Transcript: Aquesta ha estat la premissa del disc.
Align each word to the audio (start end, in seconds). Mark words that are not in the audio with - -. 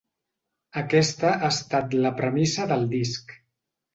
Aquesta 0.81 1.33
ha 1.33 1.51
estat 1.57 1.93
la 2.05 2.13
premissa 2.21 2.67
del 2.73 2.87
disc. 2.97 3.37